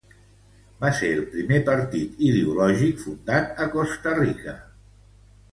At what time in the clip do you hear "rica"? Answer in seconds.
4.25-4.57